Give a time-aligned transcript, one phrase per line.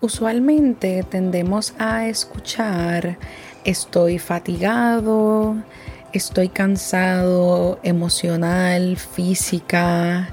[0.00, 3.18] Usualmente tendemos a escuchar
[3.64, 5.56] estoy fatigado,
[6.12, 10.28] estoy cansado emocional, física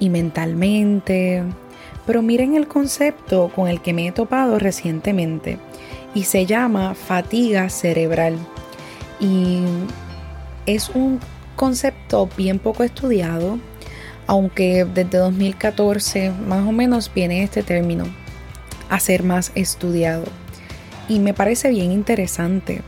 [0.00, 1.42] y mentalmente.
[2.04, 5.56] Pero miren el concepto con el que me he topado recientemente
[6.14, 8.36] y se llama fatiga cerebral.
[9.18, 9.60] Y
[10.66, 11.20] es un
[11.56, 13.58] concepto bien poco estudiado,
[14.26, 18.19] aunque desde 2014 más o menos viene este término
[18.90, 20.24] a ser más estudiado.
[21.08, 22.82] Y me parece bien interesante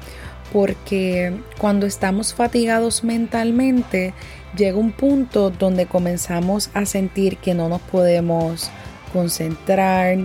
[0.52, 4.12] porque cuando estamos fatigados mentalmente
[4.54, 8.70] llega un punto donde comenzamos a sentir que no nos podemos
[9.12, 10.18] concentrar,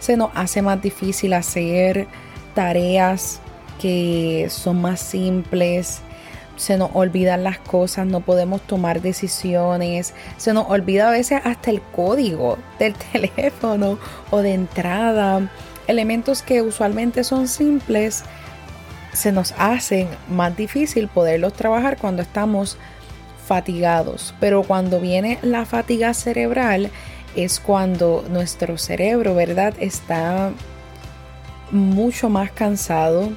[0.00, 2.06] se nos hace más difícil hacer
[2.54, 3.40] tareas
[3.80, 6.00] que son más simples,
[6.56, 11.70] se nos olvidan las cosas, no podemos tomar decisiones, se nos olvida a veces hasta
[11.70, 13.98] el código del teléfono
[14.30, 15.50] o de entrada.
[15.86, 18.24] Elementos que usualmente son simples,
[19.12, 22.76] se nos hacen más difícil poderlos trabajar cuando estamos
[23.46, 24.34] fatigados.
[24.40, 26.90] Pero cuando viene la fatiga cerebral
[27.36, 29.74] es cuando nuestro cerebro, ¿verdad?
[29.78, 30.52] Está
[31.70, 33.30] mucho más cansado,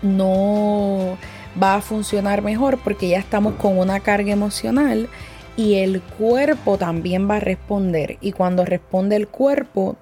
[0.00, 1.16] no
[1.60, 5.08] va a funcionar mejor porque ya estamos con una carga emocional
[5.56, 8.18] y el cuerpo también va a responder.
[8.20, 9.96] Y cuando responde el cuerpo,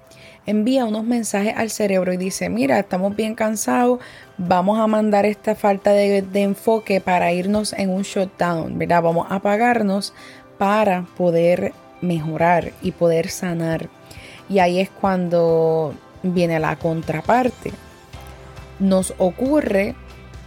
[0.45, 3.99] envía unos mensajes al cerebro y dice, mira, estamos bien cansados,
[4.37, 9.03] vamos a mandar esta falta de, enfoque para irnos en un shutdown, ¿verdad?
[9.03, 10.13] Vamos a apagarnos
[10.57, 13.89] para poder mejorar y poder sanar.
[14.49, 15.93] Y ahí es cuando
[16.23, 17.71] viene la contraparte.
[18.79, 19.95] Nos ocurre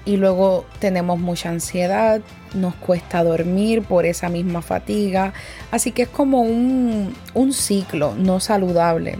[0.05, 2.21] y luego tenemos mucha ansiedad,
[2.55, 5.33] nos cuesta dormir por esa misma fatiga,
[5.71, 9.19] así que es como un, un ciclo no saludable.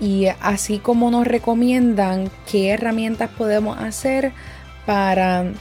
[0.00, 4.32] Y así como nos recomiendan qué herramientas podemos hacer
[4.86, 5.52] para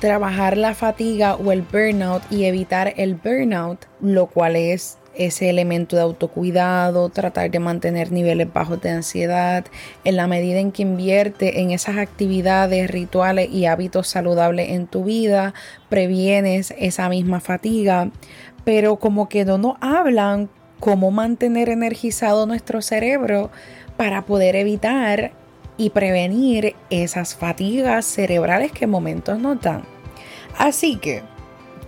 [0.00, 5.96] trabajar la fatiga o el burnout y evitar el burnout, lo cual es ese elemento
[5.96, 9.66] de autocuidado, tratar de mantener niveles bajos de ansiedad,
[10.04, 15.04] en la medida en que invierte en esas actividades, rituales y hábitos saludables en tu
[15.04, 15.52] vida,
[15.88, 18.10] previenes esa misma fatiga,
[18.64, 20.48] pero como que no nos hablan
[20.80, 23.50] cómo mantener energizado nuestro cerebro
[23.96, 25.32] para poder evitar
[25.76, 29.82] y prevenir esas fatigas cerebrales que en momentos nos dan.
[30.56, 31.22] Así que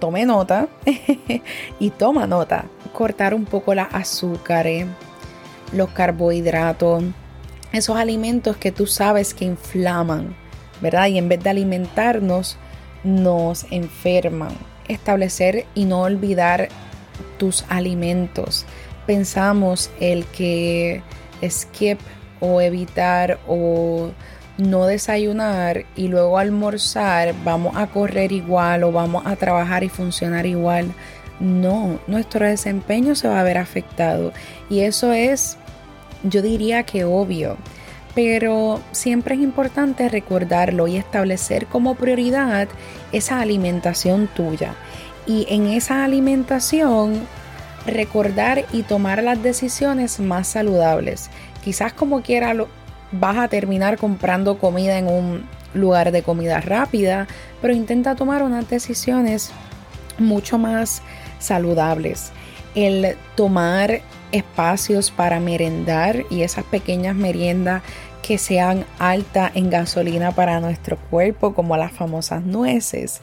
[0.01, 0.69] tome nota
[1.79, 4.87] y toma nota cortar un poco las azúcares,
[5.73, 7.05] los carbohidratos,
[7.73, 10.35] esos alimentos que tú sabes que inflaman,
[10.81, 11.07] ¿verdad?
[11.07, 12.59] Y en vez de alimentarnos,
[13.05, 14.53] nos enferman.
[14.89, 16.69] Establecer y no olvidar
[17.39, 18.67] tus alimentos.
[19.07, 21.03] Pensamos el que
[21.49, 22.01] skip
[22.41, 24.11] o evitar o
[24.61, 30.47] no desayunar y luego almorzar, vamos a correr igual o vamos a trabajar y funcionar
[30.47, 30.93] igual.
[31.39, 34.33] No, nuestro desempeño se va a ver afectado
[34.69, 35.57] y eso es,
[36.23, 37.57] yo diría que obvio,
[38.15, 42.69] pero siempre es importante recordarlo y establecer como prioridad
[43.13, 44.75] esa alimentación tuya.
[45.27, 47.27] Y en esa alimentación
[47.87, 51.31] recordar y tomar las decisiones más saludables.
[51.65, 52.69] Quizás como quiera lo,
[53.13, 57.27] vas a terminar comprando comida en un lugar de comida rápida,
[57.61, 59.51] pero intenta tomar unas decisiones
[60.19, 61.03] mucho más
[61.39, 62.33] saludables.
[62.75, 64.01] El tomar
[64.33, 67.83] espacios para merendar y esas pequeñas meriendas
[68.23, 73.23] que sean altas en gasolina para nuestro cuerpo, como las famosas nueces,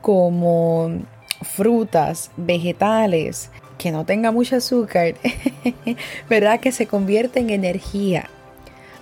[0.00, 0.90] como
[1.42, 5.14] frutas, vegetales, que no tenga mucho azúcar,
[6.28, 6.58] ¿verdad?
[6.58, 8.28] Que se convierte en energía.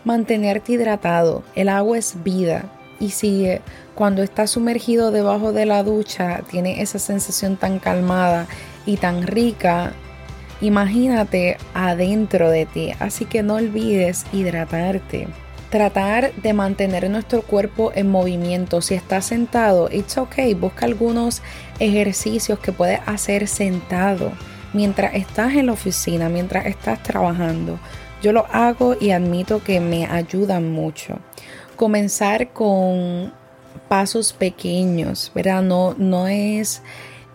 [0.07, 1.43] Mantenerte hidratado.
[1.57, 2.71] El agua es vida.
[3.01, 3.49] Y si
[3.97, 8.47] cuando estás sumergido debajo de la ducha tiene esa sensación tan calmada
[8.87, 9.95] y tan rica,
[10.61, 12.93] imagínate adentro de ti.
[13.01, 15.27] Así que no olvides hidratarte.
[15.71, 18.83] Tratar de mantener nuestro cuerpo en movimiento.
[18.83, 20.55] Si estás sentado, it's okay.
[20.55, 21.43] Busca algunos
[21.81, 24.31] ejercicios que puedes hacer sentado
[24.73, 27.81] mientras estás en la oficina, mientras estás trabajando.
[28.27, 31.21] Yo lo hago y admito que me ayudan mucho
[31.77, 33.33] comenzar con
[33.87, 35.63] pasos pequeños, ¿verdad?
[35.63, 36.83] No, no es,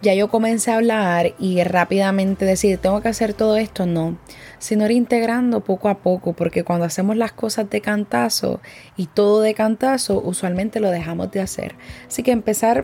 [0.02, 4.18] ya yo comencé a hablar y rápidamente decir, tengo que hacer todo esto, no,
[4.60, 8.60] sino ir integrando poco a poco, porque cuando hacemos las cosas de cantazo
[8.98, 11.76] y todo de cantazo, usualmente lo dejamos de hacer.
[12.06, 12.84] Así que empezar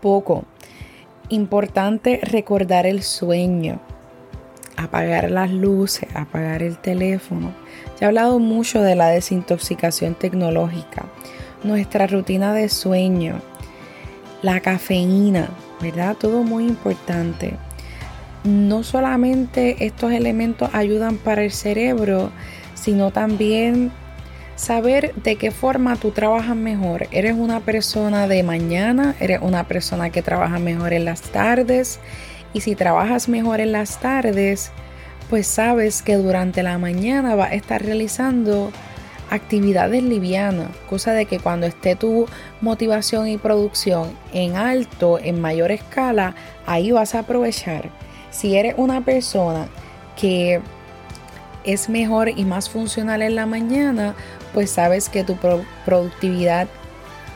[0.00, 0.44] poco.
[1.30, 3.80] Importante recordar el sueño.
[4.78, 7.52] Apagar las luces, apagar el teléfono.
[8.00, 11.06] Ya he hablado mucho de la desintoxicación tecnológica,
[11.64, 13.40] nuestra rutina de sueño,
[14.42, 15.48] la cafeína,
[15.80, 16.16] ¿verdad?
[16.16, 17.54] Todo muy importante.
[18.44, 22.30] No solamente estos elementos ayudan para el cerebro,
[22.74, 23.90] sino también
[24.54, 27.08] saber de qué forma tú trabajas mejor.
[27.10, 29.16] ¿Eres una persona de mañana?
[29.20, 32.00] ¿Eres una persona que trabaja mejor en las tardes?
[32.52, 34.72] Y si trabajas mejor en las tardes,
[35.30, 38.72] pues sabes que durante la mañana vas a estar realizando
[39.30, 42.26] actividades livianas, cosa de que cuando esté tu
[42.60, 46.34] motivación y producción en alto, en mayor escala,
[46.66, 47.90] ahí vas a aprovechar.
[48.30, 49.68] Si eres una persona
[50.16, 50.60] que
[51.64, 54.14] es mejor y más funcional en la mañana,
[54.54, 55.36] pues sabes que tu
[55.84, 56.68] productividad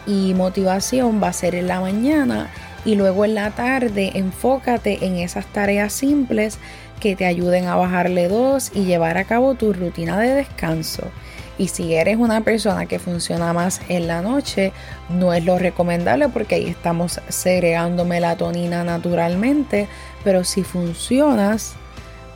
[0.06, 2.50] y motivación va a ser en la mañana
[2.84, 6.58] y luego en la tarde enfócate en esas tareas simples
[7.00, 11.10] que te ayuden a bajarle dos y llevar a cabo tu rutina de descanso.
[11.58, 14.72] Y si eres una persona que funciona más en la noche,
[15.08, 19.88] no es lo recomendable porque ahí estamos segregando melatonina naturalmente,
[20.24, 21.74] pero si funcionas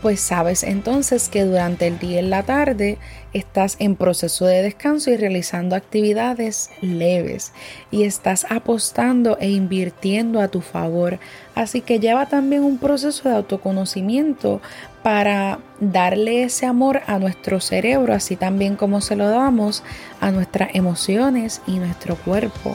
[0.03, 2.99] pues sabes entonces que durante el día y la tarde
[3.33, 7.53] estás en proceso de descanso y realizando actividades leves
[7.91, 11.19] y estás apostando e invirtiendo a tu favor.
[11.55, 14.61] Así que lleva también un proceso de autoconocimiento
[15.03, 19.83] para darle ese amor a nuestro cerebro, así también como se lo damos
[20.21, 22.75] a nuestras emociones y nuestro cuerpo.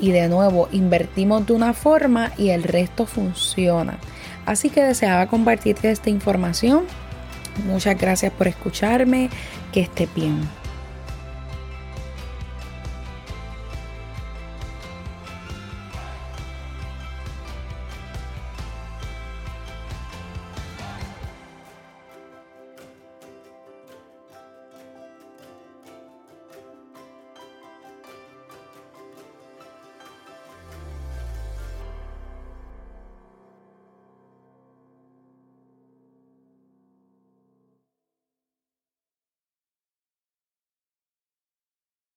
[0.00, 3.98] Y de nuevo, invertimos de una forma y el resto funciona.
[4.48, 6.84] Así que deseaba compartirte esta información.
[7.66, 9.28] Muchas gracias por escucharme.
[9.72, 10.40] Que esté bien.